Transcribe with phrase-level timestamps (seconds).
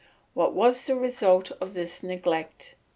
[0.33, 2.73] What was the result of this neglect?